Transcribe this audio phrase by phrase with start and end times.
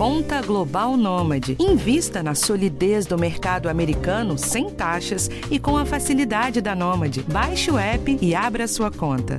[0.00, 1.58] Conta Global Nômade.
[1.60, 7.22] Invista na solidez do mercado americano sem taxas e com a facilidade da Nômade.
[7.30, 9.38] Baixe o app e abra sua conta.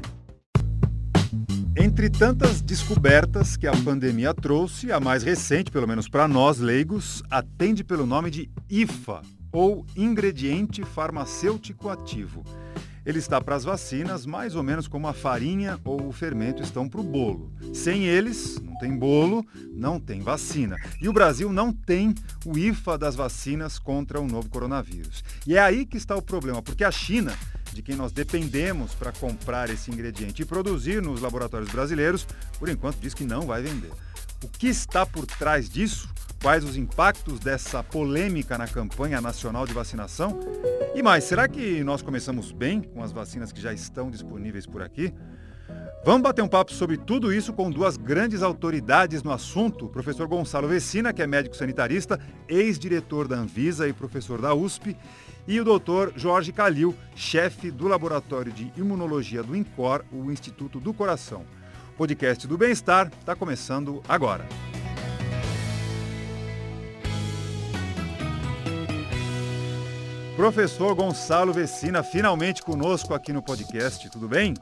[1.76, 7.24] Entre tantas descobertas que a pandemia trouxe, a mais recente, pelo menos para nós leigos,
[7.32, 12.44] atende pelo nome de IFA, ou ingrediente farmacêutico ativo.
[13.04, 16.88] Ele está para as vacinas mais ou menos como a farinha ou o fermento estão
[16.88, 17.52] para o bolo.
[17.74, 19.44] Sem eles, não tem bolo,
[19.74, 20.78] não tem vacina.
[21.02, 22.14] E o Brasil não tem
[22.46, 25.24] o IFA das vacinas contra o novo coronavírus.
[25.48, 27.34] E é aí que está o problema, porque a China,
[27.74, 32.28] de quem nós dependemos para comprar esse ingrediente e produzir nos laboratórios brasileiros,
[32.60, 33.92] por enquanto diz que não vai vender.
[34.44, 36.08] O que está por trás disso?
[36.42, 40.40] Quais os impactos dessa polêmica na campanha nacional de vacinação?
[40.96, 44.82] E mais, será que nós começamos bem com as vacinas que já estão disponíveis por
[44.82, 45.14] aqui?
[46.04, 50.28] Vamos bater um papo sobre tudo isso com duas grandes autoridades no assunto, o professor
[50.28, 52.20] Gonçalo Vecina, que é médico sanitarista,
[52.50, 54.98] ex-diretor da Anvisa e professor da USP,
[55.48, 60.92] e o doutor Jorge Calil, chefe do Laboratório de Imunologia do INCOR, o Instituto do
[60.92, 61.46] Coração.
[61.94, 64.71] O podcast do Bem-Estar está começando agora.
[70.42, 74.56] Professor Gonçalo Vecina, finalmente conosco aqui no podcast, tudo bem?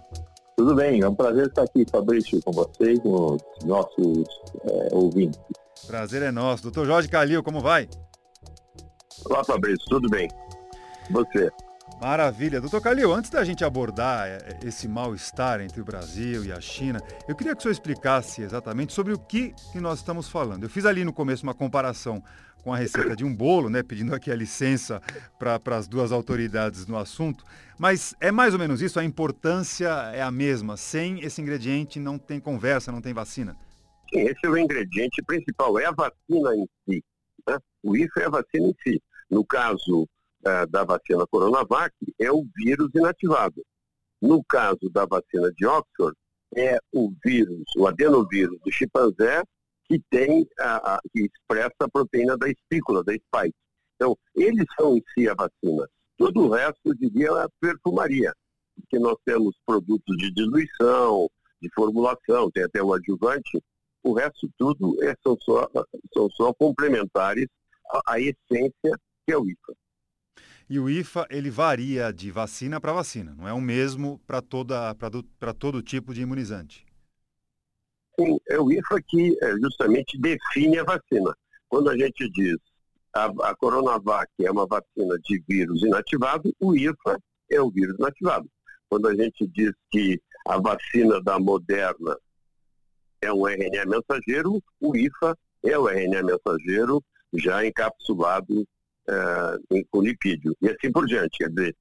[0.58, 4.27] Tudo bem, é um prazer estar aqui, Fabrício, com você e com os nossos
[4.66, 5.39] é, ouvintes.
[5.88, 6.63] Prazer é nosso.
[6.63, 7.88] Doutor Jorge Calil, como vai?
[9.23, 10.27] Olá, Fabrício, tudo bem?
[11.11, 11.50] Você?
[12.02, 12.59] Maravilha.
[12.59, 17.02] Doutor Calil, antes da gente abordar é, esse mal-estar entre o Brasil e a China,
[17.25, 20.63] eu queria que o senhor explicasse exatamente sobre o que, que nós estamos falando.
[20.63, 22.22] Eu fiz ali no começo uma comparação
[22.63, 25.02] com a receita de um bolo, né, pedindo aqui a licença
[25.38, 27.43] para as duas autoridades no assunto,
[27.77, 30.75] mas é mais ou menos isso, a importância é a mesma.
[30.75, 33.55] Sem esse ingrediente não tem conversa, não tem vacina.
[34.13, 37.03] Sim, esse é o ingrediente principal, é a vacina em si.
[37.47, 37.57] Né?
[37.83, 39.01] O IFA é a vacina em si.
[39.29, 43.63] No caso uh, da vacina Coronavac, é o vírus inativado.
[44.22, 46.17] No caso da vacina de Oxford,
[46.55, 49.44] é o vírus, o adenovírus do chimpanzé
[49.89, 53.55] que tem a, a, que expressa a proteína da espícula, da spike.
[53.95, 55.89] Então, eles são em si a vacina.
[56.17, 58.31] Todo o resto, eu diria, é perfumaria,
[58.75, 61.28] porque nós temos produtos de diluição,
[61.61, 63.61] de formulação, tem até o adjuvante,
[64.03, 65.67] o resto tudo é, são, só,
[66.13, 67.47] são só complementares
[67.91, 69.73] à, à essência que é o IFA.
[70.69, 75.81] E o IFA, ele varia de vacina para vacina, não é o mesmo para todo
[75.81, 76.85] tipo de imunizante?
[78.50, 81.35] É o IFA que justamente define a vacina.
[81.68, 82.57] Quando a gente diz
[83.13, 87.19] a, a Coronavac é uma vacina de vírus inativado, o IFA
[87.50, 88.50] é o vírus inativado.
[88.90, 92.18] Quando a gente diz que a vacina da Moderna
[93.22, 97.03] é um RNA mensageiro, o IFA é o RNA mensageiro
[97.34, 98.66] já encapsulado
[99.08, 100.56] é, com lipídio.
[100.62, 101.38] E assim por diante.
[101.38, 101.75] Quer dizer,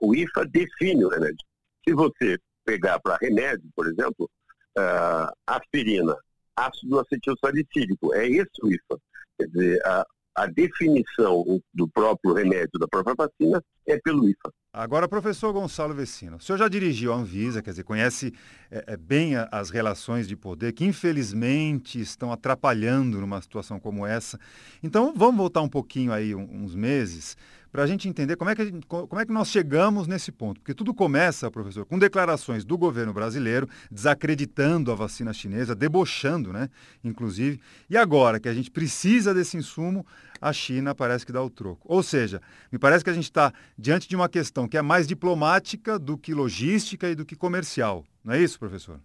[0.00, 1.44] o IFA define o remédio.
[1.86, 4.30] Se você pegar para remédio, por exemplo,
[4.78, 6.16] uh, aspirina,
[6.56, 8.14] ácido acetilsalicílico.
[8.14, 9.00] É esse o IFA.
[9.38, 10.06] Quer dizer, a,
[10.36, 14.52] a definição do próprio remédio, da própria vacina, é pelo IFA.
[14.72, 18.34] Agora, professor Gonçalo Vecino, o senhor já dirigiu a Anvisa, quer dizer, conhece
[18.70, 24.06] é, é, bem a, as relações de poder que, infelizmente, estão atrapalhando numa situação como
[24.06, 24.38] essa.
[24.82, 27.38] Então, vamos voltar um pouquinho aí, uns meses,
[27.76, 30.60] para a gente entender como é, que gente, como é que nós chegamos nesse ponto.
[30.60, 36.70] Porque tudo começa, professor, com declarações do governo brasileiro desacreditando a vacina chinesa, debochando, né,
[37.04, 37.60] inclusive.
[37.90, 40.06] E agora que a gente precisa desse insumo,
[40.40, 41.86] a China parece que dá o troco.
[41.86, 42.40] Ou seja,
[42.72, 46.16] me parece que a gente está diante de uma questão que é mais diplomática do
[46.16, 48.04] que logística e do que comercial.
[48.24, 48.98] Não é isso, professor?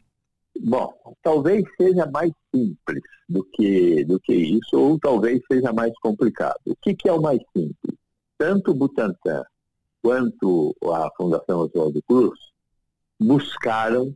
[0.62, 6.56] Bom, talvez seja mais simples do que, do que isso, ou talvez seja mais complicado.
[6.66, 8.01] O que, que é o mais simples?
[8.42, 9.44] Tanto o Butantan
[10.02, 12.40] quanto a Fundação Oswaldo Cruz
[13.20, 14.16] buscaram,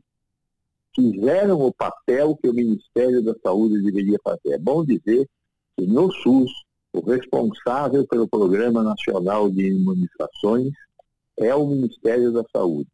[0.95, 4.53] fizeram o papel que o Ministério da Saúde deveria fazer.
[4.53, 5.29] É bom dizer
[5.77, 6.51] que no SUS,
[6.91, 10.73] o responsável pelo Programa Nacional de Imunizações
[11.37, 12.89] é o Ministério da Saúde.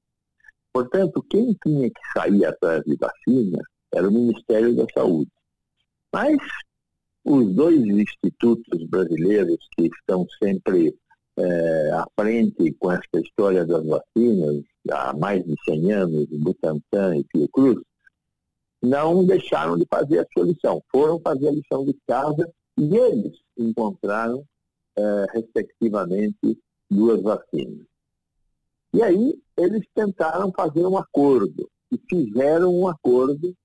[0.74, 3.60] Portanto, quem tinha que sair atrás de vacina
[3.94, 5.32] era o Ministério da Saúde.
[6.12, 6.38] Mas
[7.24, 10.94] os dois institutos brasileiros que estão sempre
[11.38, 17.26] é, à frente com essa história das vacinas, há mais de 100 anos, Butantan e
[17.32, 17.82] Fiocruz,
[18.82, 20.82] não deixaram de fazer a sua lição.
[20.92, 24.44] Foram fazer a lição de casa e eles encontraram,
[24.98, 26.58] é, respectivamente,
[26.90, 27.86] duas vacinas.
[28.94, 33.56] E aí eles tentaram fazer um acordo e fizeram um acordo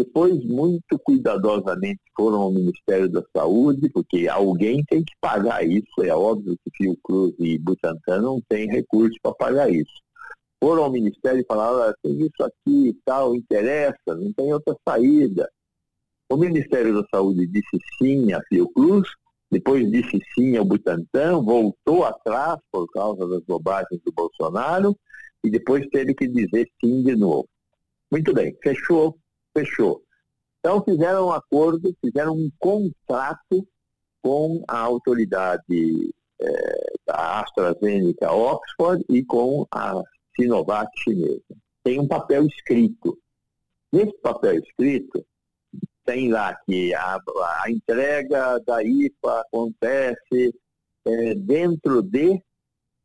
[0.00, 6.02] Depois, muito cuidadosamente, foram ao Ministério da Saúde, porque alguém tem que pagar isso.
[6.02, 9.92] É óbvio que Fiocruz e Butantan não têm recursos para pagar isso.
[10.58, 15.46] Foram ao Ministério e falaram, tem isso aqui e tal, interessa, não tem outra saída.
[16.30, 19.06] O Ministério da Saúde disse sim a Fiocruz,
[19.50, 24.96] depois disse sim ao Butantan, voltou atrás por causa das bobagens do Bolsonaro
[25.44, 27.46] e depois teve que dizer sim de novo.
[28.10, 29.19] Muito bem, fechou,
[29.56, 30.02] fechou.
[30.58, 33.66] Então fizeram um acordo, fizeram um contrato
[34.22, 40.02] com a autoridade é, da AstraZeneca Oxford e com a
[40.36, 41.56] Sinovac chinesa.
[41.82, 43.18] Tem um papel escrito.
[43.92, 45.24] Nesse papel escrito,
[46.04, 47.18] tem lá que a,
[47.62, 50.54] a entrega da IFA acontece
[51.06, 52.42] é, dentro de,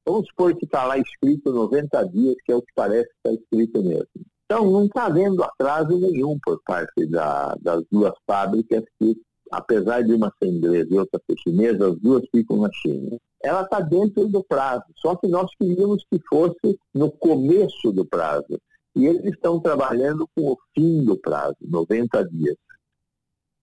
[0.06, 3.32] vamos supor que está lá escrito 90 dias, que é o que parece que está
[3.32, 4.26] escrito mesmo.
[4.46, 9.18] Então, não está havendo atraso nenhum por parte da, das duas fábricas que,
[9.52, 13.18] apesar de uma ser inglesa e outra ser chinesa, as duas ficam na China.
[13.44, 18.60] Ela está dentro do prazo, só que nós queríamos que fosse no começo do prazo.
[18.96, 22.56] E eles estão trabalhando com o fim do prazo, 90 dias.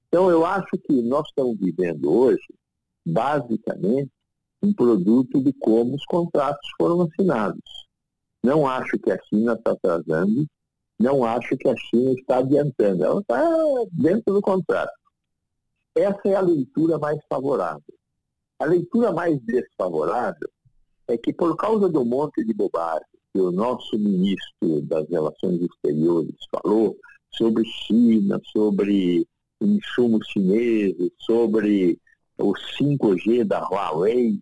[0.09, 2.47] Então, eu acho que nós estamos vivendo hoje,
[3.07, 4.11] basicamente,
[4.63, 7.63] um produto de como os contratos foram assinados.
[8.43, 10.47] Não acho que a China está atrasando,
[11.03, 13.43] não acho que a China está adiantando, ela está
[13.93, 14.93] dentro do contrato.
[15.95, 17.83] Essa é a leitura mais favorável.
[18.59, 20.49] A leitura mais desfavorável
[21.09, 26.37] é que, por causa do monte de bobagem que o nosso ministro das Relações Exteriores
[26.51, 26.97] falou
[27.31, 29.27] sobre China, sobre
[29.61, 31.99] insumos chineses, sobre
[32.39, 34.39] o 5G da Huawei,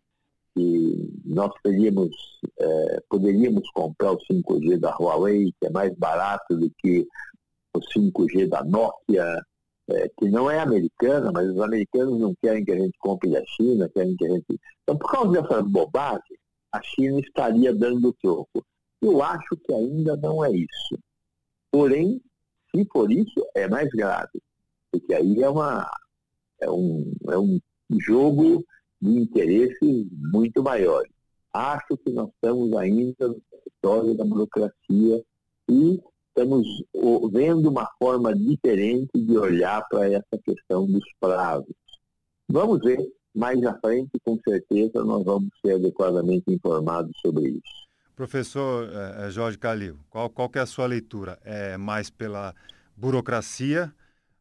[0.55, 2.11] que nós teríamos,
[2.59, 7.07] é, poderíamos comprar o 5G da Huawei, que é mais barato do que
[7.75, 9.43] o 5G da Nokia,
[9.91, 13.43] é, que não é americana, mas os americanos não querem que a gente compre da
[13.57, 14.61] China, querem que a gente.
[14.83, 16.39] Então, por causa dessa bobagem,
[16.73, 18.65] a China estaria dando troco.
[19.03, 20.99] Eu acho que ainda não é isso.
[21.71, 22.21] Porém,
[22.71, 24.41] se for isso, é mais grave
[24.91, 25.89] porque aí é, uma,
[26.61, 27.61] é, um, é um
[27.99, 28.65] jogo
[29.01, 31.11] de interesses muito maiores.
[31.53, 35.23] Acho que nós estamos ainda no território da burocracia
[35.69, 36.67] e estamos
[37.33, 41.75] vendo uma forma diferente de olhar para essa questão dos prazos.
[42.49, 42.99] Vamos ver,
[43.35, 47.81] mais à frente, com certeza, nós vamos ser adequadamente informados sobre isso.
[48.15, 51.39] Professor eh, Jorge Calil, qual, qual é a sua leitura?
[51.43, 52.55] É mais pela
[52.97, 53.93] burocracia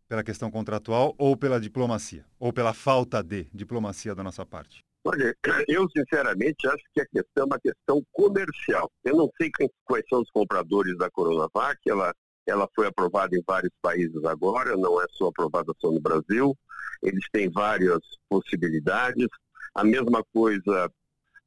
[0.10, 2.26] pela questão contratual ou pela diplomacia?
[2.40, 4.84] Ou pela falta de diplomacia da nossa parte?
[5.06, 5.34] Olha,
[5.70, 8.92] eu sinceramente acho que a questão é uma questão comercial.
[9.06, 9.52] Eu não sei
[9.86, 12.12] quais são os compradores da Coronavac, ela,
[12.48, 16.58] ela foi aprovada em vários países agora, não é só aprovada só no Brasil.
[17.04, 19.28] Eles têm várias possibilidades.
[19.76, 20.92] A mesma coisa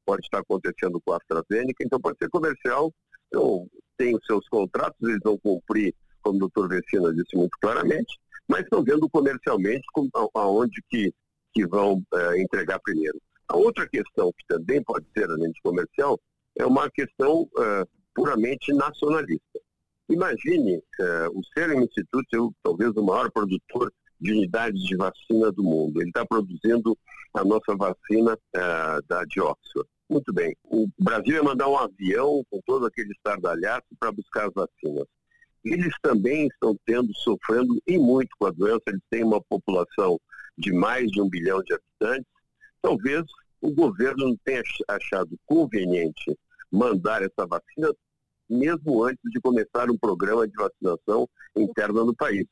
[0.07, 2.93] pode estar acontecendo com a AstraZeneca, então pode ser comercial.
[3.27, 3.67] Então,
[3.99, 8.63] tem os seus contratos, eles vão cumprir, como o doutor Vecina disse muito claramente, mas
[8.63, 11.13] estão vendo comercialmente como, aonde que,
[11.53, 13.21] que vão é, entregar primeiro.
[13.49, 16.21] A outra questão que também pode ser, além de comercial,
[16.59, 17.85] é uma questão é,
[18.15, 19.61] puramente nacionalista.
[20.09, 25.63] Imagine é, o Serum Institute, é talvez o maior produtor de unidades de vacina do
[25.63, 26.01] mundo.
[26.01, 26.97] Ele está produzindo
[27.35, 28.39] a nossa vacina
[29.09, 29.89] da de Oxford.
[30.09, 30.55] Muito bem.
[30.65, 35.07] O Brasil ia mandar um avião com todo aquele estardalhaço para buscar as vacinas
[35.65, 40.19] eles também estão tendo, sofrendo e muito com a doença, eles têm uma população
[40.59, 42.31] de mais de um bilhão de habitantes.
[42.81, 43.25] Talvez
[43.61, 46.37] o governo não tenha achado conveniente
[46.71, 47.95] mandar essa vacina,
[48.49, 52.47] mesmo antes de começar um programa de vacinação interna no país.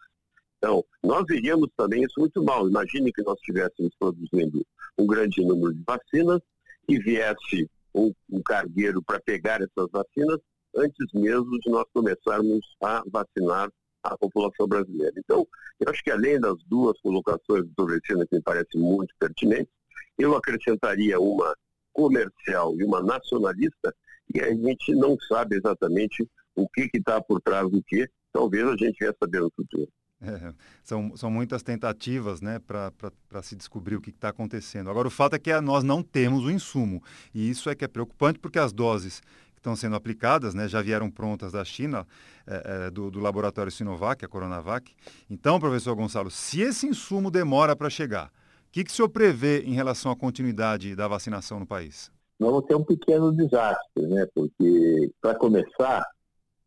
[0.59, 2.69] Então, nós veríamos também isso muito mal.
[2.69, 4.64] Imagine que nós estivéssemos produzindo
[4.99, 6.40] um grande número de vacinas
[6.87, 10.38] e viesse um, um cargueiro para pegar essas vacinas
[10.77, 13.71] antes mesmo de nós começarmos a vacinar
[14.03, 15.12] a população brasileira.
[15.19, 15.47] Então,
[15.79, 19.73] eu acho que além das duas colocações do Vecina que me parecem muito pertinentes,
[20.19, 21.55] eu acrescentaria uma
[21.93, 23.95] comercial e uma nacionalista,
[24.33, 28.77] e a gente não sabe exatamente o que está por trás do que, talvez a
[28.77, 29.89] gente venha saber no futuro.
[30.23, 30.53] É,
[30.85, 34.91] são, são muitas tentativas né, para se descobrir o que está acontecendo.
[34.91, 37.03] Agora, o fato é que nós não temos o insumo.
[37.35, 39.23] E isso é que é preocupante, porque as doses
[39.61, 42.07] estão sendo aplicadas, né, já vieram prontas da China,
[42.47, 44.93] é, é, do, do, laboratório Sinovac, a Coronavac.
[45.31, 49.61] Então, professor Gonçalo, se esse insumo demora para chegar, o que, que o senhor prevê
[49.61, 52.11] em relação à continuidade da vacinação no país?
[52.38, 54.26] Vamos ter um pequeno desastre, né?
[54.35, 56.07] Porque, para começar,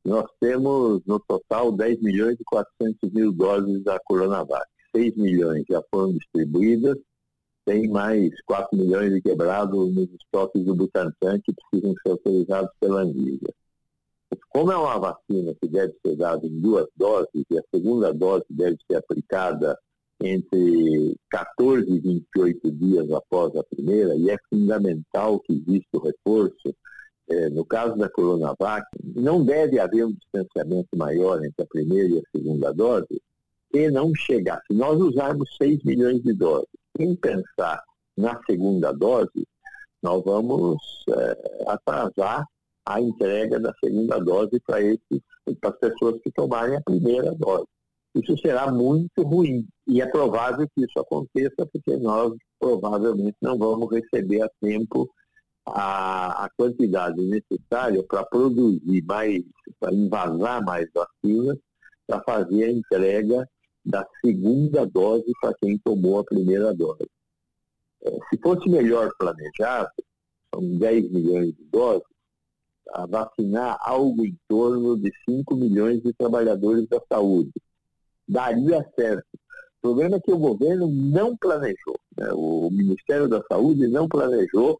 [0.05, 4.67] nós temos no total 10 milhões e 400 mil doses da Coronavac.
[4.95, 6.95] 6 milhões já foram distribuídas,
[7.65, 13.01] tem mais 4 milhões de quebrados nos estoques do Butantan que precisam ser autorizados pela
[13.01, 13.53] Anvisa.
[14.49, 18.45] Como é uma vacina que deve ser dada em duas doses, e a segunda dose
[18.49, 19.77] deve ser aplicada
[20.21, 26.75] entre 14 e 28 dias após a primeira, e é fundamental que exista o reforço,
[27.29, 32.19] é, no caso da Coronavac, não deve haver um distanciamento maior entre a primeira e
[32.19, 33.21] a segunda dose,
[33.73, 34.61] e não chegar.
[34.67, 36.67] Se nós usarmos 6 milhões de doses,
[36.97, 37.83] sem pensar
[38.17, 39.47] na segunda dose,
[40.01, 40.77] nós vamos
[41.09, 42.45] é, atrasar
[42.85, 47.65] a entrega da segunda dose para as pessoas que tomarem a primeira dose.
[48.15, 53.89] Isso será muito ruim e é provável que isso aconteça porque nós provavelmente não vamos
[53.91, 55.09] receber a tempo
[55.65, 59.41] a, a quantidade necessária para produzir mais,
[59.79, 61.57] para invasar mais vacinas,
[62.05, 63.49] para fazer a entrega
[63.85, 67.09] da segunda dose para quem tomou a primeira dose.
[68.03, 69.91] É, se fosse melhor planejado,
[70.53, 72.03] são 10 milhões de doses,
[72.91, 77.51] a vacinar algo em torno de 5 milhões de trabalhadores da saúde.
[78.27, 79.25] Daria certo.
[79.77, 81.99] O problema é que o governo não planejou.
[82.17, 82.29] Né?
[82.33, 84.77] O Ministério da Saúde não planejou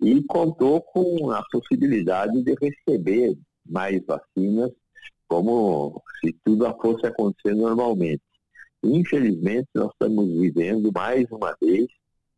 [0.00, 3.36] e contou com a possibilidade de receber
[3.66, 4.70] mais vacinas,
[5.26, 8.22] como se tudo fosse acontecer normalmente.
[8.82, 11.88] Infelizmente, nós estamos vivendo mais uma vez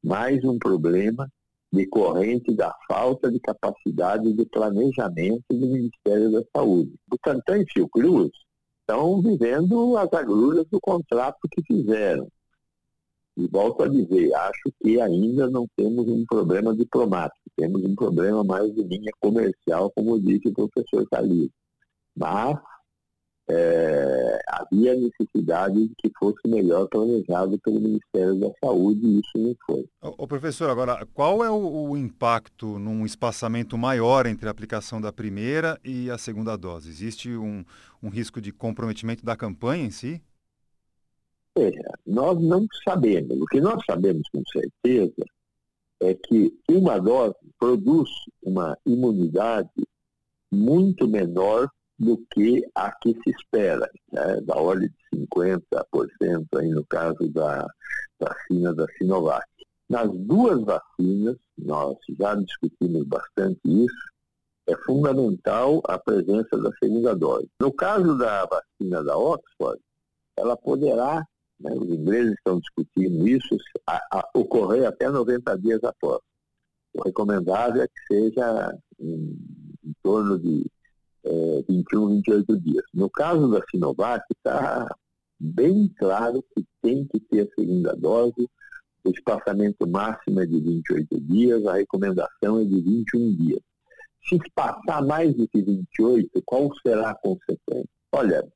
[0.03, 1.31] mais um problema
[1.73, 6.95] decorrente da falta de capacidade de planejamento do Ministério da Saúde.
[7.07, 8.31] Butantan e Fiocruz
[8.81, 12.27] estão vivendo as agruras do contrato que fizeram.
[13.37, 18.43] E volto a dizer, acho que ainda não temos um problema diplomático, temos um problema
[18.43, 21.49] mais de linha comercial, como disse o professor Calil.
[22.17, 22.59] Mas
[23.51, 29.57] é, havia necessidade de que fosse melhor planejado pelo Ministério da Saúde e isso não
[29.67, 29.89] foi.
[30.01, 35.13] O professor, agora, qual é o, o, impacto num espaçamento maior entre a aplicação da
[35.13, 36.89] primeira e a segunda dose?
[36.89, 37.65] Existe um,
[38.01, 40.23] um risco de comprometimento da campanha em si?
[41.59, 41.71] É,
[42.07, 43.41] nós não sabemos.
[43.41, 45.25] O que nós sabemos com certeza
[46.01, 48.09] é que uma dose produz
[48.43, 49.71] uma imunidade
[50.53, 51.69] muito menor
[52.01, 57.67] do que a que se espera, né, da ordem de 50% aí no caso da
[58.19, 59.47] vacina da Sinovac.
[59.87, 64.11] Nas duas vacinas, nós já discutimos bastante isso,
[64.67, 67.49] é fundamental a presença da segunda dose.
[67.61, 69.81] No caso da vacina da Oxford,
[70.39, 71.23] ela poderá,
[71.59, 76.21] né, os ingleses estão discutindo isso, a, a, ocorrer até 90 dias após.
[76.95, 79.37] O recomendável é que seja em,
[79.85, 80.70] em torno de
[81.25, 82.85] é, 21, 28 dias.
[82.95, 84.89] No caso da Sinovac, está
[85.39, 88.49] bem claro que tem que ter a segunda dose,
[89.05, 93.61] o espaçamento máximo é de 28 dias, a recomendação é de 21 dias.
[94.29, 97.89] Se passar mais do que 28, qual será a consequência?
[98.13, 98.47] Olha,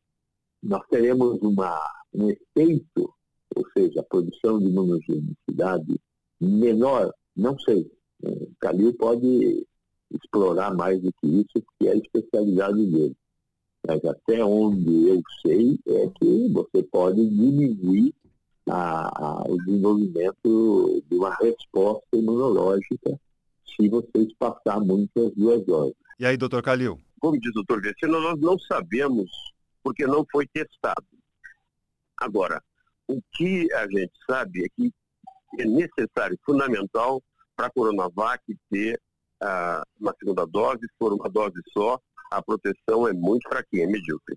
[0.63, 1.79] nós teremos uma,
[2.13, 3.15] um efeito,
[3.57, 6.01] ou seja, a produção de imunogenicidade
[6.41, 7.91] menor, não sei.
[8.23, 9.67] O Calil pode
[10.15, 13.17] explorar mais do que isso, que é a especialidade dele.
[13.87, 18.15] Mas até onde eu sei é que você pode diminuir
[18.69, 23.21] a, a, o desenvolvimento de uma resposta imunológica
[23.77, 25.97] se você espaçar muito as duas doses.
[26.19, 26.99] E aí, doutor Calil?
[27.21, 29.31] Como diz o doutor Vecino, nós não sabemos
[29.83, 31.05] porque não foi testado.
[32.17, 32.63] Agora,
[33.09, 34.93] o que a gente sabe é que
[35.59, 37.23] é necessário, fundamental,
[37.57, 39.01] para a Coronavac ter
[40.01, 41.99] uma segunda dose, se for uma dose só,
[42.31, 44.37] a proteção é muito fraquinha, é medíocre.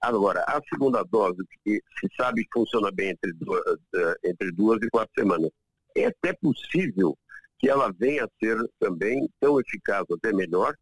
[0.00, 3.62] Agora, a segunda dose, que se sabe que funciona bem entre duas,
[3.94, 5.50] eh, entre duas e quatro semanas,
[5.96, 7.16] é até possível
[7.58, 10.76] que ela venha a ser também tão eficaz, até melhor,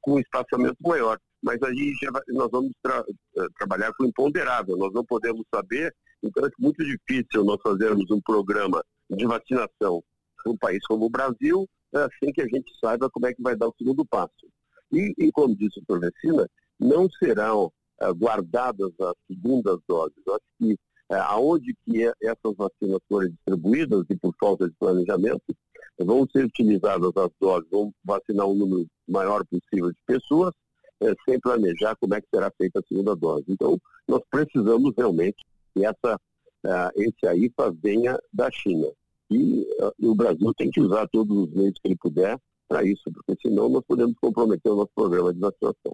[0.00, 1.18] com um espaçamento maior.
[1.42, 3.04] Mas aí já nós vamos tra
[3.36, 5.92] eh, trabalhar com imponderável, nós não podemos saber,
[6.22, 10.04] então é muito difícil nós fazermos um programa de vacinação
[10.46, 13.68] num país como o Brasil, assim que a gente saiba como é que vai dar
[13.68, 14.46] o segundo passo.
[14.92, 20.16] E, e como disse o Messina, não serão uh, guardadas as segundas doses.
[20.26, 24.74] Eu acho que uh, aonde que é, essas vacinas forem distribuídas e por falta de
[24.78, 25.42] planejamento,
[25.98, 30.52] vão ser utilizadas as doses, vão vacinar um número maior possível de pessoas,
[31.02, 33.44] uh, sem planejar como é que será feita a segunda dose.
[33.48, 35.42] Então, nós precisamos realmente
[35.74, 36.18] que essa,
[36.96, 38.88] esse AIFA venha da China.
[39.34, 39.66] E,
[39.98, 43.36] e o Brasil tem que usar todos os meios que ele puder para isso, porque
[43.40, 45.92] senão nós podemos comprometer o nosso programa de vacinação.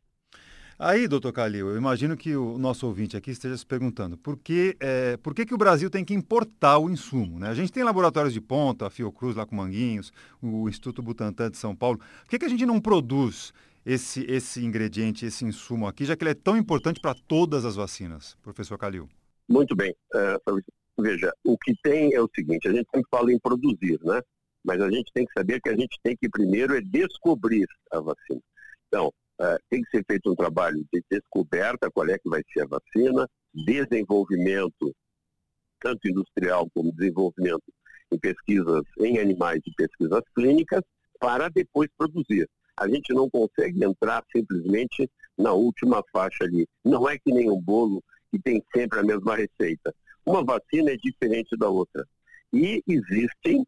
[0.78, 4.76] Aí, doutor Calil, eu imagino que o nosso ouvinte aqui esteja se perguntando por que,
[4.78, 7.40] é, por que, que o Brasil tem que importar o insumo?
[7.40, 7.48] Né?
[7.48, 11.56] A gente tem laboratórios de ponta, a Fiocruz lá com Manguinhos, o Instituto Butantan de
[11.56, 11.98] São Paulo.
[11.98, 13.52] Por que, que a gente não produz
[13.84, 17.74] esse, esse ingrediente, esse insumo aqui, já que ele é tão importante para todas as
[17.74, 19.08] vacinas, professor Calil?
[19.48, 19.92] Muito bem.
[20.14, 20.62] Uh,
[21.02, 24.20] veja, o que tem é o seguinte, a gente sempre fala em produzir, né?
[24.64, 28.00] Mas a gente tem que saber que a gente tem que primeiro é descobrir a
[28.00, 28.40] vacina.
[28.88, 32.62] Então, Uh, tem que ser feito um trabalho de descoberta, qual é que vai ser
[32.62, 33.24] a vacina,
[33.54, 34.92] desenvolvimento,
[35.80, 37.62] tanto industrial como desenvolvimento
[38.10, 40.82] em pesquisas em animais e pesquisas clínicas,
[41.20, 42.48] para depois produzir.
[42.76, 46.66] A gente não consegue entrar simplesmente na última faixa ali.
[46.84, 48.02] Não é que nem um bolo
[48.32, 49.94] que tem sempre a mesma receita.
[50.28, 52.06] Uma vacina é diferente da outra.
[52.52, 53.66] E existem,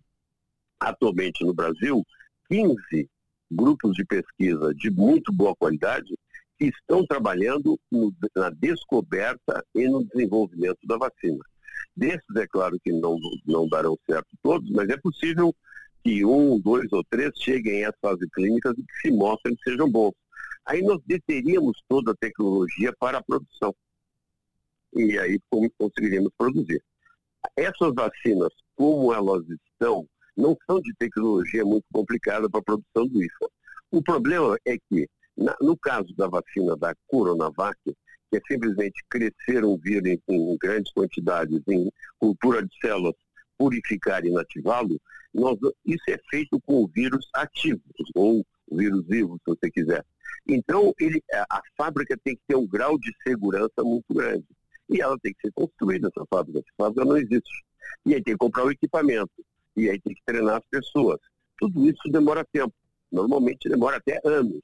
[0.78, 2.04] atualmente no Brasil,
[2.50, 3.08] 15
[3.50, 6.14] grupos de pesquisa de muito boa qualidade
[6.58, 11.42] que estão trabalhando no, na descoberta e no desenvolvimento da vacina.
[11.96, 15.56] Desses, é claro que não, não darão certo todos, mas é possível
[16.04, 19.90] que um, dois ou três cheguem às fases clínicas e que se mostrem que sejam
[19.90, 20.12] bons.
[20.66, 23.74] Aí nós deteríamos toda a tecnologia para a produção.
[24.94, 25.38] E aí
[25.78, 26.82] conseguiríamos produzir.
[27.56, 30.06] Essas vacinas, como elas estão
[30.36, 33.50] não são de tecnologia muito complicada para a produção do IFA.
[33.90, 39.64] O problema é que, na, no caso da vacina da Coronavac, que é simplesmente crescer
[39.64, 43.14] um vírus em, em grandes quantidades em cultura de células,
[43.58, 45.00] purificar e inativá-lo,
[45.84, 47.82] isso é feito com o vírus ativo,
[48.14, 50.04] ou vírus vivo, se você quiser.
[50.48, 54.46] Então, ele, a fábrica tem que ter um grau de segurança muito grande.
[54.90, 56.58] E ela tem que ser construída, essa fábrica.
[56.58, 57.64] Essa fábrica não existe.
[58.06, 59.30] E aí tem que comprar o equipamento
[59.76, 61.18] e aí tem que treinar as pessoas.
[61.58, 62.74] Tudo isso demora tempo.
[63.10, 64.60] Normalmente demora até anos.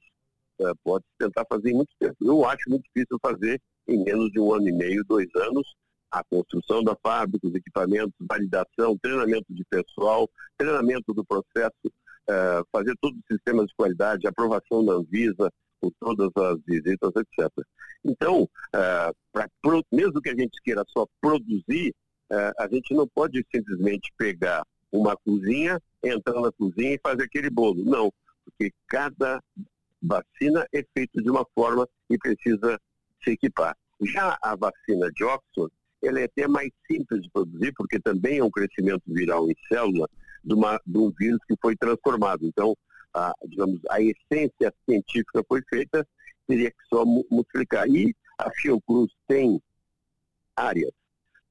[0.59, 2.15] É, pode tentar fazer em muito tempo.
[2.21, 5.75] Eu acho muito difícil fazer em menos de um ano e meio, dois anos,
[6.11, 11.91] a construção da fábrica, os equipamentos, validação, treinamento de pessoal, treinamento do processo,
[12.29, 17.51] é, fazer todos os sistemas de qualidade, aprovação da Anvisa, com todas as visitas, etc.
[18.03, 19.49] Então, pra,
[19.91, 21.93] mesmo que a gente queira só produzir,
[22.29, 27.49] é, a gente não pode simplesmente pegar uma cozinha, entrar na cozinha e fazer aquele
[27.49, 27.83] bolo.
[27.83, 28.11] Não,
[28.45, 29.41] porque cada
[30.01, 32.79] vacina é feita de uma forma e precisa
[33.23, 33.75] se equipar.
[34.01, 38.43] Já a vacina de Oxford, ela é até mais simples de produzir, porque também é
[38.43, 40.07] um crescimento viral em célula
[40.43, 42.45] de, uma, de um vírus que foi transformado.
[42.45, 42.75] Então,
[43.17, 46.07] a, digamos, a essência científica foi feita,
[46.47, 47.87] teria que só multiplicar.
[47.87, 49.61] E a Fiocruz tem
[50.55, 50.91] áreas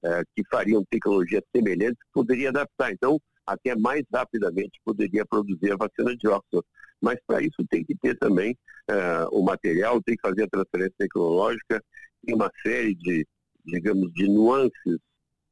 [0.05, 2.92] é, que fariam tecnologias semelhantes, poderia adaptar.
[2.92, 6.66] Então, até mais rapidamente poderia produzir a vacina de Oxford.
[7.00, 8.57] Mas para isso tem que ter também
[8.88, 11.83] é, o material, tem que fazer a transferência tecnológica,
[12.24, 13.26] tem uma série de,
[13.64, 14.98] digamos, de nuances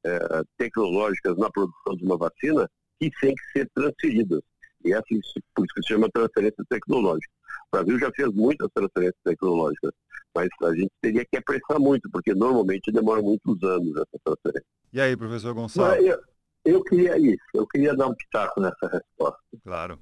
[0.05, 0.19] é,
[0.57, 4.41] tecnológicas na produção de uma vacina que têm que ser transferidas.
[4.85, 5.21] E é assim,
[5.55, 7.33] por isso que se chama transferência tecnológica.
[7.73, 9.93] O Brasil já fez muitas transferências tecnológicas,
[10.35, 14.69] mas a gente teria que apressar muito, porque normalmente demora muitos anos essa transferência.
[14.93, 16.05] E aí, professor Gonçalves?
[16.07, 16.21] Eu,
[16.65, 19.41] eu queria isso, eu queria dar um pitaco nessa resposta.
[19.63, 19.99] Claro.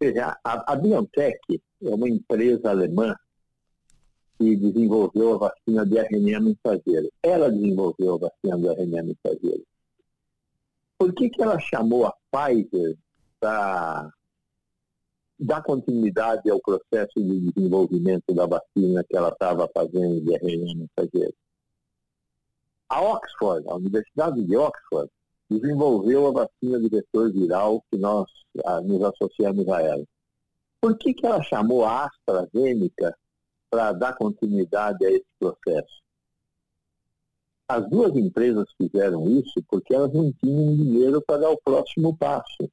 [0.00, 3.14] Veja, a, a BioNTech é uma empresa alemã
[4.38, 7.10] que desenvolveu a vacina de RNA mensageiro.
[7.22, 9.64] Ela desenvolveu a vacina de RNA mensageiro.
[10.96, 12.96] Por que, que ela chamou a Pfizer
[13.40, 14.12] para
[15.38, 21.34] dar continuidade ao processo de desenvolvimento da vacina que ela estava fazendo de RNA mensageiro.
[22.88, 25.10] A Oxford, a Universidade de Oxford,
[25.50, 28.26] desenvolveu a vacina de vetor viral que nós
[28.64, 30.04] ah, nos associamos a ela.
[30.80, 33.16] Por que, que ela chamou a AstraZeneca
[33.70, 35.98] para dar continuidade a esse processo?
[37.68, 42.70] As duas empresas fizeram isso porque elas não tinham dinheiro para dar o próximo passo.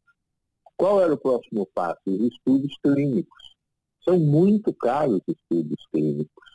[0.77, 2.01] Qual era o próximo passo?
[2.05, 3.55] Os estudos clínicos.
[4.03, 6.45] São muito caros os estudos clínicos.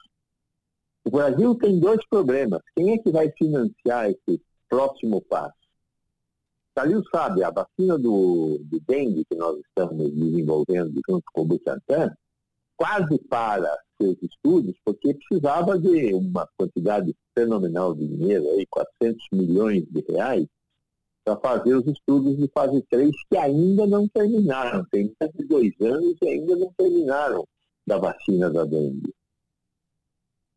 [1.04, 2.61] O Brasil tem dois problemas.
[2.76, 5.54] Quem é que vai financiar esse próximo passo?
[6.74, 12.14] Calil sabe, a vacina do, do dengue que nós estamos desenvolvendo junto com o Butantan,
[12.76, 19.85] quase para seus estudos, porque precisava de uma quantidade fenomenal de dinheiro, aí, 400 milhões
[19.90, 20.46] de reais,
[21.37, 24.85] para fazer os estudos de fase 3 que ainda não terminaram.
[24.90, 27.47] Tem mais de dois anos e ainda não terminaram
[27.87, 29.14] da vacina da dengue.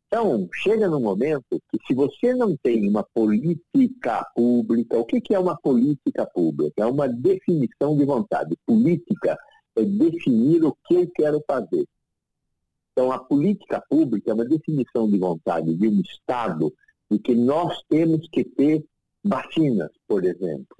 [0.08, 5.34] Então, chega no momento que se você não tem uma política pública, o que, que
[5.34, 6.84] é uma política pública?
[6.84, 8.56] É uma definição de vontade.
[8.66, 9.38] Política
[9.76, 11.88] é definir o que eu quero fazer.
[12.92, 16.72] Então, a política pública é uma definição de vontade de um Estado
[17.10, 18.86] de que nós temos que ter
[19.24, 20.78] vacinas, por exemplo.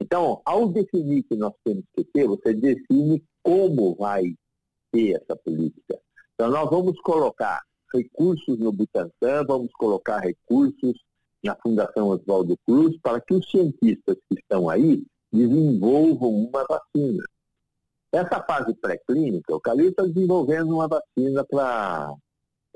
[0.00, 4.34] Então, ao definir que nós temos que ter, você define como vai
[4.90, 5.98] ter essa política.
[6.34, 10.98] Então, nós vamos colocar recursos no Butantan, vamos colocar recursos
[11.42, 17.22] na Fundação Oswaldo Cruz para que os cientistas que estão aí desenvolvam uma vacina.
[18.12, 22.14] Essa fase pré-clínica, o Calil está desenvolvendo uma vacina para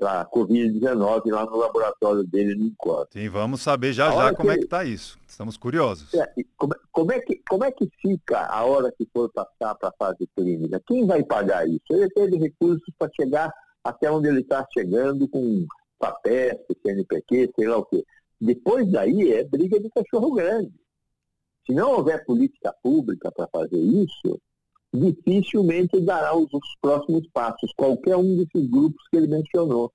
[0.01, 3.07] a Covid-19 lá no laboratório dele no INCOR.
[3.11, 5.17] Sim, vamos saber já já como é que está isso.
[5.27, 6.13] Estamos curiosos.
[6.13, 9.89] É, como, como, é que, como é que fica a hora que for passar para
[9.89, 10.81] a fase clínica?
[10.85, 11.83] Quem vai pagar isso?
[11.89, 13.51] Ele teve recursos para chegar
[13.83, 15.65] até onde ele está chegando com
[15.97, 18.03] papéis, CNPq, sei lá o quê.
[18.39, 20.73] Depois daí é briga de cachorro grande.
[21.65, 24.39] Se não houver política pública para fazer isso,
[24.93, 29.91] dificilmente dará os, os, próximos passos, qualquer um desses grupos que ele mencionou.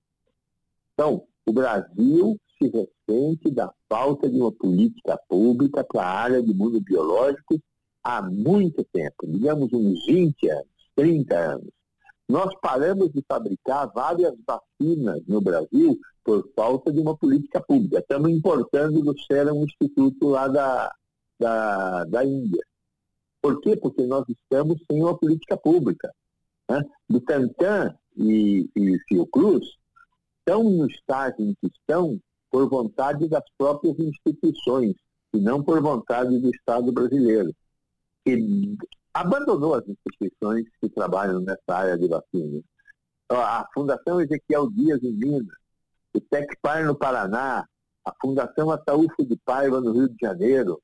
[0.94, 6.50] Então, o Brasil se ressente da falta de uma política pública para a área de
[6.50, 7.58] imunobiológicos
[8.04, 11.68] há muito tempo, digamos uns 20 anos, 30 anos.
[12.28, 17.98] Nós paramos de fabricar várias vacinas no Brasil por falta de uma política pública.
[17.98, 20.94] Estamos importando do Serum Instituto lá da,
[21.38, 22.62] da, da Índia.
[23.42, 23.76] Por quê?
[23.76, 26.10] Porque nós estamos sem uma política pública.
[26.70, 26.80] Né?
[27.08, 29.66] Butantan e, e Fiocruz
[30.38, 32.18] estão no estágio em que estão
[32.50, 34.94] por vontade das próprias instituições,
[35.32, 37.50] e não por vontade do Estado brasileiro,
[38.24, 38.76] que
[39.14, 42.62] abandonou as instituições que trabalham nessa área de vacinas.
[43.30, 45.56] A Fundação Ezequiel Dias em Minas,
[46.14, 47.66] o TecPar no Paraná,
[48.04, 50.80] a Fundação Ataúfo de Paiva no Rio de Janeiro,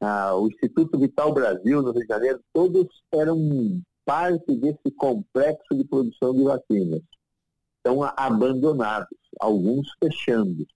[0.00, 5.84] ah, o Instituto Vital Brasil, no Rio de Janeiro, todos eram parte desse complexo de
[5.84, 7.02] produção de vacinas.
[7.76, 10.66] Estão abandonados, alguns fechando.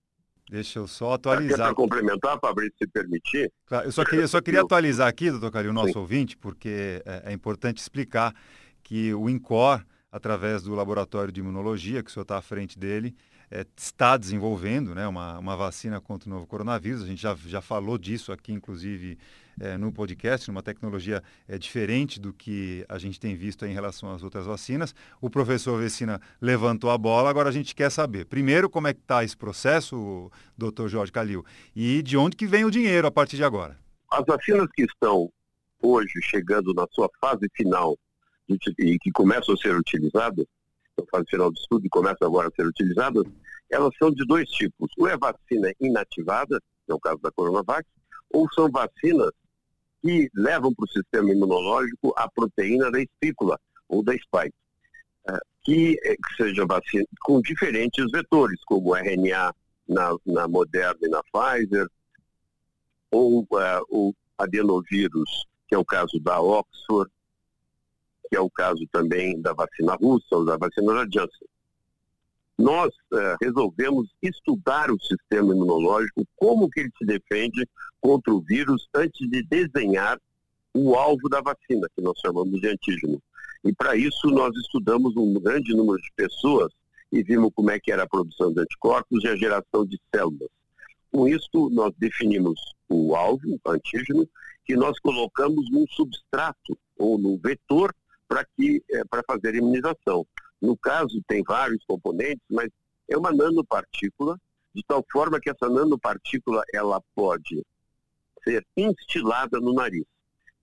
[0.51, 1.67] Deixa eu só atualizar.
[1.67, 3.51] Para complementar, Fabrício, se permitir.
[3.67, 5.99] Claro, eu só queria, só queria atualizar aqui, doutor Cari, o nosso Sim.
[5.99, 8.35] ouvinte, porque é, é, importante explicar
[8.83, 9.83] que o INCOR,
[10.13, 13.17] através do laboratório de imunologia, que o senhor está à frente dele,
[13.51, 17.03] é, está desenvolvendo né, uma, uma vacina contra o novo coronavírus.
[17.03, 19.19] A gente já, já falou disso aqui, inclusive,
[19.61, 24.13] é, no podcast, numa tecnologia é, diferente do que a gente tem visto em relação
[24.13, 24.95] às outras vacinas.
[25.21, 29.01] O professor Vecina levantou a bola, agora a gente quer saber, primeiro, como é que
[29.01, 33.37] está esse processo, doutor Jorge Calil, e de onde que vem o dinheiro a partir
[33.37, 33.79] de agora?
[34.11, 35.31] As vacinas que estão
[35.83, 37.99] hoje chegando na sua fase final
[38.49, 40.45] e que começam a ser utilizadas,
[40.99, 43.25] na fase final do estudo e começam agora a ser utilizadas,
[43.71, 44.91] elas são de dois tipos.
[44.99, 47.87] Ou é vacina inativada, que é o caso da Coronavac,
[48.31, 49.31] ou são vacinas
[50.03, 54.55] que levam para o sistema imunológico a proteína da espícula ou da spike,
[55.65, 59.55] que, é, que seja vacina com diferentes vetores, como RNA
[59.89, 61.89] na, na Moderna e na Pfizer,
[63.11, 63.47] ou uh,
[63.89, 67.11] o adenovírus, que é o caso da Oxford,
[68.35, 71.47] que é o caso também da vacina russa ou da vacina da Janssen.
[72.59, 77.65] Nós uh, resolvemos estudar o sistema imunológico, como que ele se defende
[78.01, 80.21] contra o vírus antes de desenhar
[80.75, 83.23] o alvo da vacina, que nós chamamos de antígeno.
[83.65, 86.73] E para isso nós estudamos um grande número de pessoas
[87.13, 90.49] e vimos como é que era a produção de anticorpos e a geração de células.
[91.13, 94.29] Com isso, nós definimos o alvo, o antígeno,
[94.65, 97.95] que nós colocamos num substrato ou num vetor
[98.29, 100.27] para que é, para fazer imunização.
[100.61, 102.69] No caso, tem vários componentes, mas
[103.09, 104.41] é uma nanopartícula,
[104.75, 107.65] de tal forma que essa nanopartícula ela pode
[108.43, 110.05] ser instilada no nariz.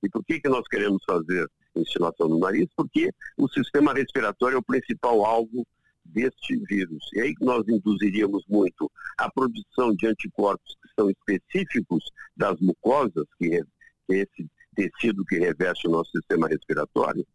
[0.03, 2.67] E por que, que nós queremos fazer instilação no nariz?
[2.75, 5.65] Porque o sistema respiratório é o principal alvo
[6.03, 7.03] deste vírus.
[7.13, 12.03] E aí nós induziríamos muito a produção de anticorpos que são específicos
[12.35, 13.61] das mucosas, que é
[14.09, 17.25] esse tecido que reveste o nosso sistema respiratório,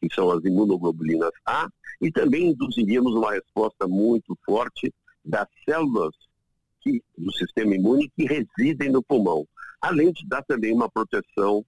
[0.00, 1.68] que são as imunoglobulinas A,
[2.00, 4.92] e também induziríamos uma resposta muito forte
[5.24, 6.14] das células
[6.80, 9.46] que, do sistema imune que residem no pulmão,
[9.80, 11.64] além de dar também uma proteção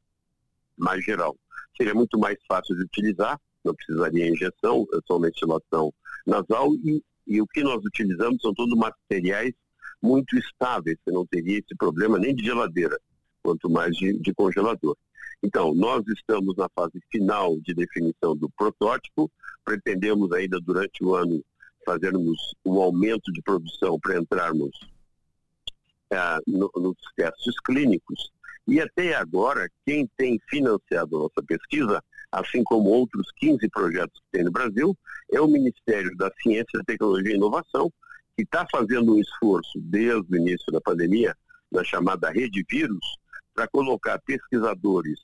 [0.76, 1.36] mais geral.
[1.76, 5.92] Seria muito mais fácil de utilizar, não precisaria injeção, é só uma instilação
[6.26, 9.52] nasal e, e o que nós utilizamos são todos materiais
[10.00, 12.98] muito estáveis, você não teria esse problema nem de geladeira,
[13.42, 14.96] quanto mais de, de congelador.
[15.42, 19.30] Então, nós estamos na fase final de definição do protótipo,
[19.64, 21.44] pretendemos ainda durante o ano
[21.84, 24.70] fazermos um aumento de produção para entrarmos
[26.12, 28.30] ah, no, nos testes clínicos.
[28.66, 34.38] E até agora, quem tem financiado a nossa pesquisa assim como outros 15 projetos que
[34.38, 34.96] tem no Brasil,
[35.32, 37.92] é o Ministério da Ciência, Tecnologia e Inovação,
[38.36, 41.34] que está fazendo um esforço desde o início da pandemia,
[41.70, 43.04] na chamada rede vírus,
[43.54, 45.20] para colocar pesquisadores,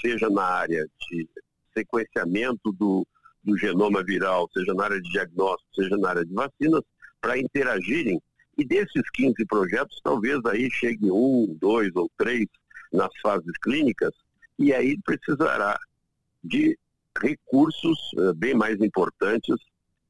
[0.00, 1.28] seja na área de
[1.72, 3.06] sequenciamento do,
[3.42, 6.82] do genoma viral, seja na área de diagnóstico, seja na área de vacinas,
[7.20, 8.20] para interagirem.
[8.56, 12.46] E desses 15 projetos, talvez aí chegue um, dois ou três
[12.92, 14.12] nas fases clínicas,
[14.58, 15.76] e aí precisará
[16.42, 16.78] de
[17.20, 19.56] recursos uh, bem mais importantes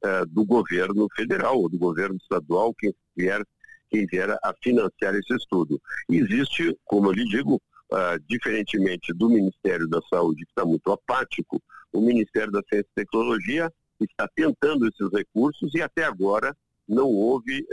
[0.03, 3.41] uh, do governo federal ou do governo estadual, quem vier,
[3.89, 5.81] quem vier a financiar esse estudo.
[6.09, 7.61] Existe, como eu lhe digo,
[7.95, 12.95] uh, diferentemente do Ministério da Saúde, que está muito apático, o Ministério da Ciência e
[12.95, 16.55] Tecnologia está tentando esses recursos e até agora
[16.87, 17.65] não houve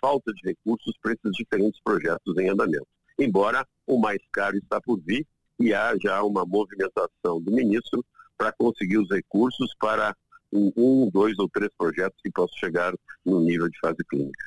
[0.00, 2.86] falta de recursos para esses diferentes projetos em andamento.
[3.18, 5.26] Embora o mais caro está por vir
[5.58, 8.04] e há já uma movimentação do ministro
[8.36, 10.14] para conseguir os recursos para
[10.52, 12.94] um, dois ou três projetos que possam chegar
[13.24, 14.46] no nível de fase clínica.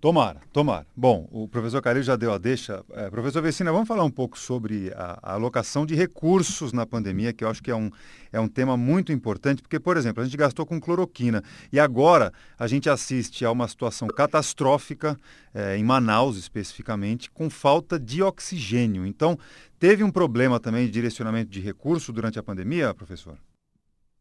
[0.00, 0.86] Tomara, tomara.
[0.94, 2.84] Bom, o professor Calil já deu a deixa.
[2.92, 7.32] É, professor Vecina, vamos falar um pouco sobre a, a, alocação de recursos na pandemia,
[7.32, 7.90] que eu acho que é um,
[8.30, 12.32] é um tema muito importante, porque, por exemplo, a gente gastou com cloroquina e agora
[12.58, 15.16] a gente assiste a uma situação catastrófica,
[15.54, 19.06] é, em Manaus especificamente, com falta de oxigênio.
[19.06, 19.38] Então,
[19.78, 23.38] teve um problema também de direcionamento de recurso durante a pandemia, professor?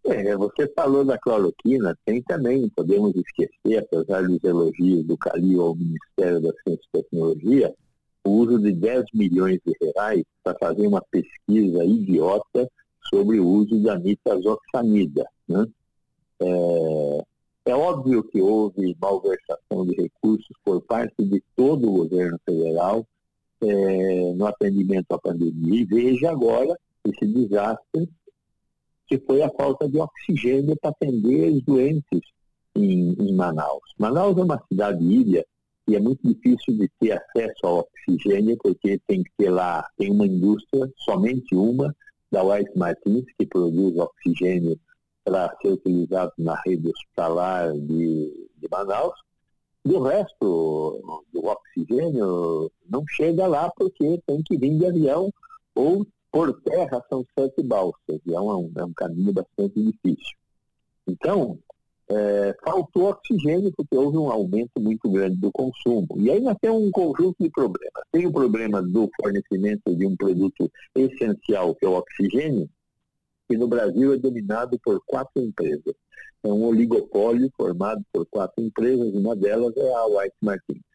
[0.08, 5.76] É, você falou da cloroquina, tem também, podemos esquecer, apesar dos elogios do Calil ao
[5.76, 7.74] Ministério da Ciência e Tecnologia,
[8.24, 12.70] o uso de 10 milhões de reais para fazer uma pesquisa idiota
[13.10, 15.26] sobre o uso da nitazoxanida.
[15.48, 15.66] Né?
[16.40, 17.26] É,
[17.72, 23.08] é óbvio que houve malversação de recursos por parte de todo o governo federal
[23.60, 25.82] é, no atendimento à pandemia.
[25.82, 28.08] E veja agora esse desastre
[29.08, 32.22] que foi a falta de oxigênio para atender os doentes
[32.76, 33.84] em, em Manaus.
[33.98, 35.46] Manaus é uma cidade ilha
[35.88, 40.12] e é muito difícil de ter acesso ao oxigênio, porque tem que ter lá, tem
[40.12, 41.96] uma indústria, somente uma,
[42.32, 44.80] da White Martins, que produz oxigênio
[45.24, 49.14] para ser utilizado na rede hospitalar de, de Manaus.
[49.86, 55.32] E o resto do oxigênio não chega lá porque tem que vir de avião
[55.76, 60.36] ou por terra são sete balsas, e é um, é um caminho bastante difícil.
[61.08, 61.58] Então,
[62.10, 66.06] é, faltou oxigênio porque houve um aumento muito grande do consumo.
[66.18, 68.04] E aí nós temos um conjunto de problemas.
[68.12, 72.70] Tem o problema do fornecimento de um produto essencial, que é o oxigênio,
[73.48, 75.96] que no Brasil é dominado por quatro empresas.
[76.44, 80.95] É um oligopólio formado por quatro empresas, uma delas é a White Martins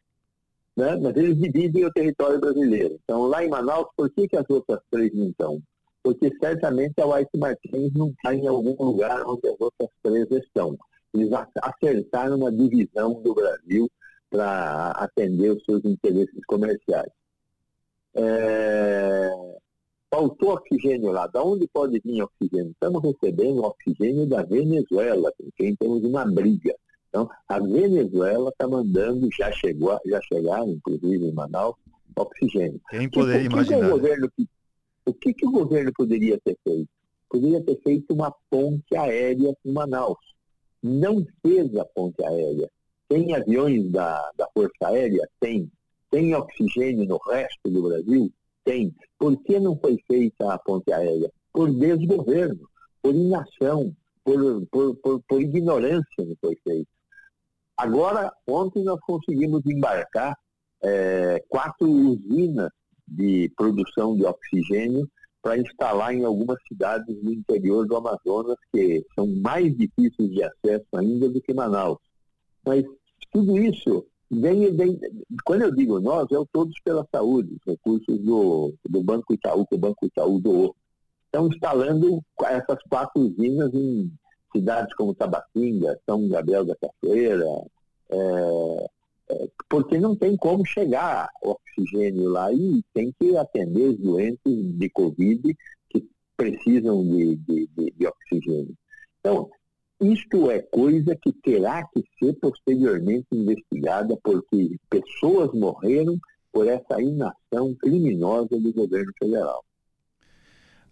[0.77, 0.97] né?
[0.97, 2.99] mas eles dividem o território brasileiro.
[3.05, 5.63] Então, lá em Manaus, por que, que as outras três não estão?
[6.03, 10.77] Porque certamente a White Martins não está em algum lugar onde as outras três estão.
[11.13, 11.31] Eles
[11.63, 13.91] acertaram uma divisão do Brasil
[14.31, 17.11] para atender os seus interesses comerciais.
[18.15, 19.31] É...
[20.11, 21.27] Faltou oxigênio lá.
[21.27, 22.73] Da onde pode vir oxigênio?
[22.73, 26.75] Estamos recebendo oxigênio da Venezuela, com quem temos uma briga.
[27.11, 31.75] Então, a Venezuela está mandando, já chegou, já chegaram, inclusive em Manaus,
[32.17, 32.81] oxigênio.
[32.89, 33.89] Quem poderia que, imaginar?
[33.89, 34.29] O, governo,
[35.05, 36.89] o que, que o governo poderia ter feito?
[37.29, 40.19] Poderia ter feito uma ponte aérea em Manaus.
[40.83, 42.71] Não fez a ponte aérea.
[43.09, 45.29] Tem aviões da, da Força Aérea?
[45.41, 45.71] Tem.
[46.11, 48.33] Tem oxigênio no resto do Brasil?
[48.65, 48.95] Tem.
[49.19, 51.31] Por que não foi feita a ponte aérea?
[51.53, 52.69] Por desgoverno,
[53.03, 53.95] por inação,
[54.25, 56.89] por, por, por, por ignorância não foi feito.
[57.81, 60.37] Agora, ontem nós conseguimos embarcar
[60.83, 62.69] é, quatro usinas
[63.09, 65.09] de produção de oxigênio
[65.41, 70.85] para instalar em algumas cidades no interior do Amazonas, que são mais difíceis de acesso
[70.93, 71.97] ainda do que Manaus.
[72.67, 72.85] Mas
[73.33, 75.01] tudo isso vem, vem
[75.47, 79.67] quando eu digo nós, é o Todos pela Saúde, os recursos do, do Banco Itaú,
[79.67, 80.77] que o Banco Itaú doou.
[81.25, 84.13] Estão instalando essas quatro usinas em
[84.53, 87.47] cidades como Tabatinga, São Gabriel da Cachoeira,
[88.11, 88.87] é,
[89.31, 94.91] é, porque não tem como chegar oxigênio lá e tem que atender os doentes de
[94.91, 95.57] Covid
[95.89, 98.75] que precisam de, de, de, de oxigênio.
[99.21, 99.51] Então,
[100.01, 106.19] isto é coisa que terá que ser posteriormente investigada, porque pessoas morreram
[106.53, 109.63] por essa inação criminosa do governo federal.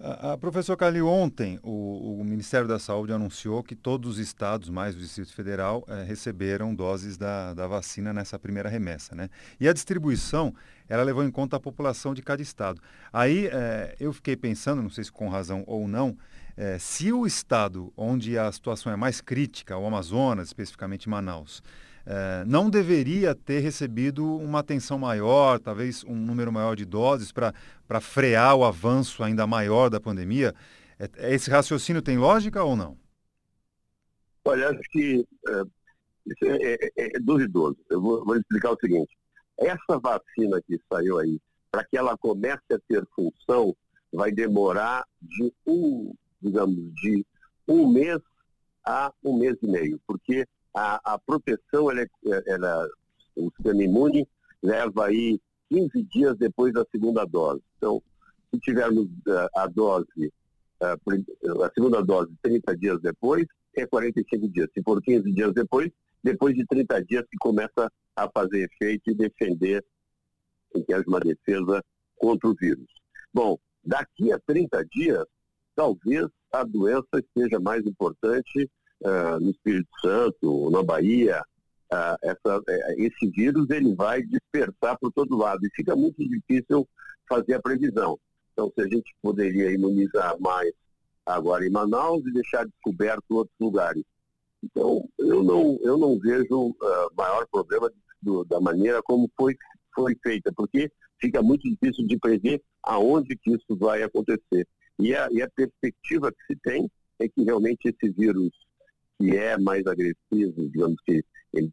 [0.00, 4.68] A, a professor Calil, ontem o, o, Ministério da Saúde anunciou que todos os estados,
[4.68, 9.16] mais o Distrito Federal, eh, receberam doses da, da vacina nessa primeira remessa.
[9.16, 9.28] Né?
[9.58, 10.54] E a distribuição,
[10.88, 12.80] ela levou em conta a população de cada estado.
[13.12, 16.16] Aí eh, eu fiquei pensando, não sei se com razão ou não,
[16.56, 21.60] eh, se o estado onde a situação é mais crítica, o Amazonas, especificamente Manaus,
[22.10, 28.00] é, não deveria ter recebido uma atenção maior, talvez um número maior de doses para
[28.00, 30.54] frear o avanço ainda maior da pandemia?
[30.98, 32.96] É, esse raciocínio tem lógica ou não?
[34.42, 35.62] Olha, acho que é,
[36.24, 37.76] isso é, é, é, duvidoso.
[37.90, 39.14] Eu vou, vou explicar o seguinte.
[39.58, 41.38] Essa vacina que saiu aí,
[41.70, 43.76] para que ela comece a ter função,
[44.10, 47.26] vai demorar de um, digamos, de
[47.68, 48.18] um mês
[48.82, 52.08] a um mês e meio, porque a, a proteção, ela, é,
[52.46, 52.88] ela,
[53.36, 54.26] o sistema imune
[54.62, 57.62] leva aí 15 dias depois da segunda dose.
[57.76, 58.02] Então,
[58.50, 60.32] se tivermos uh, a dose,
[60.80, 64.68] uh, a segunda dose 30 dias depois, é 45 dias.
[64.74, 65.90] Se for 15 dias depois,
[66.22, 69.84] depois de 30 dias que começa a fazer efeito e defender,
[70.74, 71.82] em que haja uma defesa
[72.16, 72.86] contra o vírus.
[73.32, 75.24] Bom, daqui a 30 dias,
[75.74, 78.68] talvez a doença seja mais importante
[79.08, 81.42] uh, no Espírito Santo, na Bahia,
[81.92, 82.64] uh, essa, uh,
[82.96, 86.86] esse vírus ele vai dispersar por todo lado e fica muito difícil
[87.28, 88.18] fazer a previsão.
[88.52, 90.72] Então, se a gente poderia imunizar mais
[91.24, 94.02] agora em Manaus e deixar descoberto outros lugares.
[94.62, 96.76] Então, eu não, eu não vejo uh,
[97.16, 97.90] maior problema
[98.20, 99.56] do, da maneira como foi,
[99.94, 100.90] foi feita, porque
[101.20, 104.66] fica muito difícil de prever aonde que isso vai acontecer.
[104.98, 106.90] E a, e a perspectiva que se tem
[107.20, 108.50] é que realmente esse vírus
[109.18, 111.72] que é mais agressivo, digamos que, ele,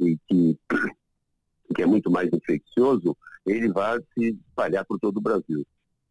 [0.00, 0.58] e, que,
[1.74, 5.66] que é muito mais infeccioso, ele vai se espalhar por todo o Brasil.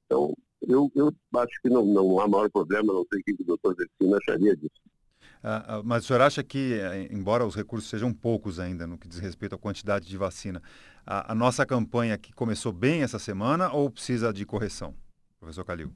[0.06, 3.46] Então, eu, eu acho que não, não há maior problema, não sei o que o
[3.46, 4.82] doutor Vecino acharia disso.
[5.44, 8.98] Ah, ah, mas o senhor acha que, eh, embora os recursos sejam poucos ainda no
[8.98, 10.62] que diz respeito à quantidade de vacina,
[11.06, 14.96] a, a nossa campanha que começou bem essa semana ou precisa de correção,
[15.40, 15.94] professor Calil?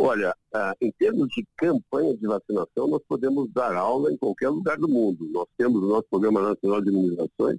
[0.00, 4.78] Olha, ah, em termos de campanha de vacinação, nós podemos dar aula em qualquer lugar
[4.78, 5.28] do mundo.
[5.32, 7.58] Nós temos o nosso Programa Nacional de Imunizações,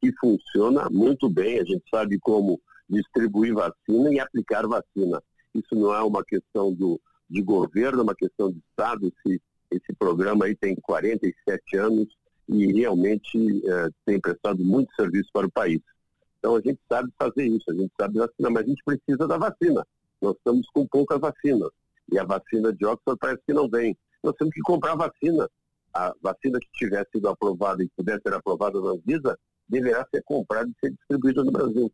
[0.00, 1.58] que funciona muito bem.
[1.58, 5.20] A gente sabe como distribuir vacina e aplicar vacina.
[5.52, 9.12] Isso não é uma questão do, de governo, é uma questão de Estado.
[9.26, 12.06] Esse, esse programa aí tem 47 anos
[12.48, 15.80] e realmente eh, tem prestado muito serviço para o país.
[16.38, 19.36] Então a gente sabe fazer isso, a gente sabe vacinar, mas a gente precisa da
[19.36, 19.84] vacina.
[20.20, 21.70] Nós estamos com poucas vacinas.
[22.12, 23.96] E a vacina de Oxford parece que não vem.
[24.22, 25.48] Nós temos que comprar vacina.
[25.94, 30.68] A vacina que tivesse sido aprovada e pudesse ser aprovada na Anvisa deverá ser comprada
[30.68, 31.92] e ser distribuída no Brasil.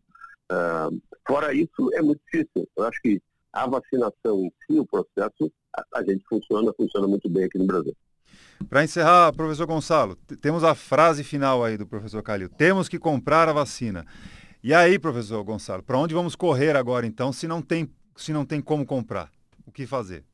[0.51, 2.69] Uh, fora isso, é muito difícil.
[2.77, 3.21] Eu acho que
[3.53, 7.67] a vacinação em si, o processo, a, a gente funciona, funciona muito bem aqui no
[7.67, 7.95] Brasil.
[8.69, 12.49] Para encerrar, professor Gonçalo, temos a frase final aí do professor Calil.
[12.49, 14.07] Temos que comprar a vacina.
[14.63, 18.45] E aí, professor Gonçalo, para onde vamos correr agora então, se não tem, se não
[18.45, 19.31] tem como comprar?
[19.67, 20.25] o que fazer?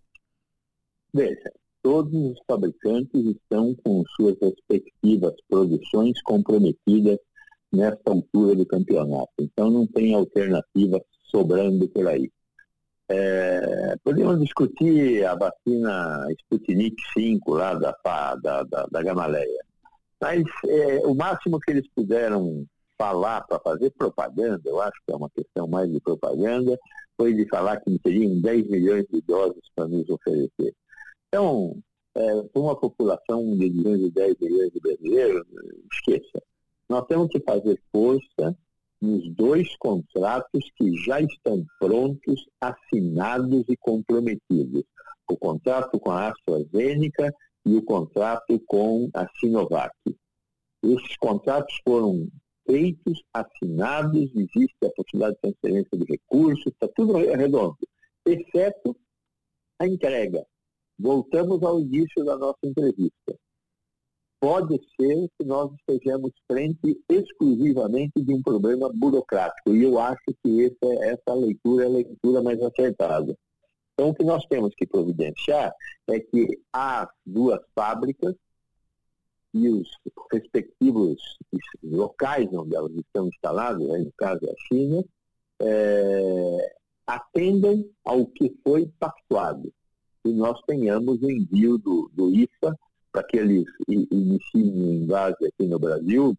[1.13, 1.51] Veja,
[1.83, 7.19] todos os fabricantes estão com suas respectivas produções comprometidas
[7.73, 9.33] nesta altura do campeonato.
[9.41, 12.31] Então não tem alternativa sobrando por aí.
[13.09, 19.65] É, podemos discutir a vacina Sputnik 5 lá da, da, da, da Gamaleia.
[20.21, 22.65] Mas é, o máximo que eles puderam
[23.03, 26.79] falar para fazer propaganda, eu acho que é uma questão mais de propaganda,
[27.17, 30.73] foi de falar que teriam 10 milhões de doses para nos oferecer.
[31.27, 31.77] Então,
[32.15, 33.71] é, uma população de
[34.11, 35.45] 10 milhões de brasileiros,
[35.93, 36.41] esqueça.
[36.89, 38.57] Nós temos que fazer força
[39.01, 44.85] nos dois contratos que já estão prontos, assinados e comprometidos.
[45.29, 47.35] O contrato com a AstraZeneca
[47.67, 49.93] e o contrato com a Sinovac.
[50.85, 52.29] Esses contratos foram
[52.67, 57.77] feitos, assinados, existe a possibilidade de transferência de recursos, está tudo redondo,
[58.27, 58.97] exceto
[59.79, 60.47] a entrega.
[60.99, 63.35] Voltamos ao início da nossa entrevista.
[64.41, 70.65] Pode ser que nós estejamos frente exclusivamente de um problema burocrático, e eu acho que
[70.65, 73.37] essa, essa leitura é a leitura mais acertada.
[73.95, 75.73] Então, o que nós temos que providenciar
[76.09, 78.35] é que as duas fábricas
[79.55, 79.89] e os
[80.33, 81.21] respectivos
[81.83, 85.05] locais onde elas estão instaladas, né, no caso a China,
[85.61, 86.75] é,
[87.07, 89.73] atendam ao que foi pactuado.
[90.25, 92.79] E nós tenhamos o envio do, do IFA
[93.13, 96.35] para que eles iniciem o invase aqui no Brasil,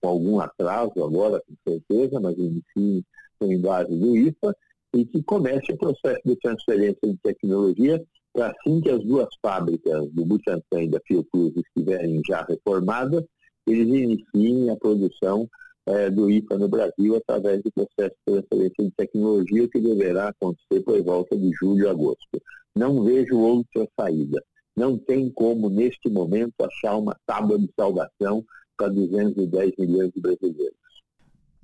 [0.00, 3.04] com algum atraso agora, com certeza, mas iniciem
[3.40, 4.56] o invase do IFA,
[4.94, 8.04] e que comece o processo de transferência de tecnologia
[8.36, 13.24] assim que as duas fábricas do Butantan e da Fiocruz estiverem já reformadas,
[13.66, 15.48] eles iniciem a produção
[15.86, 20.80] é, do IFA no Brasil através do processo de transferência de tecnologia que deverá acontecer
[20.84, 22.42] por volta de julho a agosto.
[22.74, 24.42] Não vejo outra saída.
[24.74, 28.44] Não tem como, neste momento, achar uma tábua de salvação
[28.76, 30.81] para 210 milhões de brasileiros.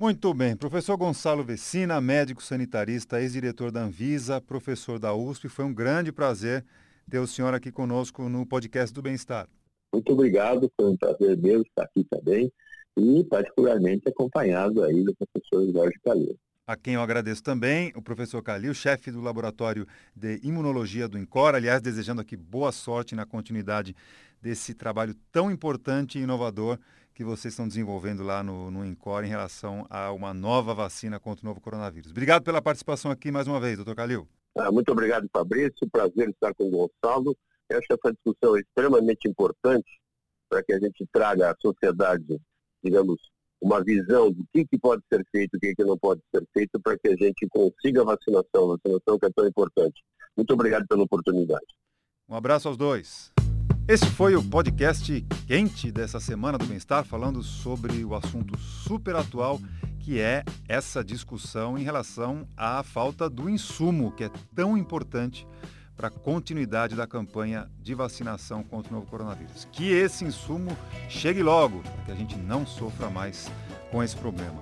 [0.01, 0.55] Muito bem.
[0.55, 6.64] Professor Gonçalo Vecina, médico sanitarista, ex-diretor da Anvisa, professor da USP, foi um grande prazer
[7.11, 9.49] ter o senhor aqui conosco no podcast do Bem-Estar.
[9.92, 12.49] Muito obrigado, foi um prazer meu estar aqui também
[12.96, 16.38] e particularmente acompanhado aí do professor Jorge Calil.
[16.64, 19.84] A quem eu agradeço também, o professor Calil, chefe do Laboratório
[20.14, 23.96] de Imunologia do INCOR, aliás, desejando aqui boa sorte na continuidade
[24.40, 26.78] desse trabalho tão importante e inovador
[27.18, 31.44] que vocês estão desenvolvendo lá no, no INCOR em relação a uma nova vacina contra
[31.44, 32.12] o novo coronavírus.
[32.12, 34.28] Obrigado pela participação aqui mais uma vez, doutor Calil.
[34.56, 35.90] Ah, muito obrigado, Fabrício.
[35.90, 37.36] Prazer estar com o Gonçalo.
[37.68, 40.00] Eu acho que essa discussão é extremamente importante
[40.48, 42.40] para que a gente traga à sociedade
[42.84, 43.18] digamos,
[43.60, 46.80] uma visão do que, que pode ser feito, o que, que não pode ser feito,
[46.80, 50.00] para que a gente consiga a vacinação, a vacinação que é tão importante.
[50.36, 51.66] Muito obrigado pela oportunidade.
[52.28, 53.32] Um abraço aos dois.
[53.89, 59.59] Esse foi o podcast quente dessa semana do Bem-Estar, falando sobre o assunto super atual,
[60.01, 65.49] que é essa discussão em relação à falta do insumo, que é tão importante
[65.97, 69.66] para a continuidade da campanha de vacinação contra o novo coronavírus.
[69.72, 70.76] Que esse insumo
[71.09, 73.51] chegue logo, para que a gente não sofra mais
[73.91, 74.61] com esse problema.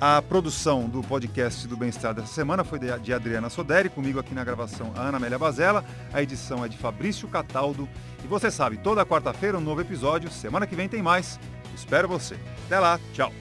[0.00, 4.44] A produção do podcast do Bem-Estar dessa semana foi de Adriana Soderi, comigo aqui na
[4.44, 7.88] gravação a Ana Amélia Bazella, a edição é de Fabrício Cataldo.
[8.22, 11.40] E você sabe, toda quarta-feira um novo episódio, semana que vem tem mais.
[11.74, 12.38] Espero você.
[12.66, 13.32] Até lá, tchau.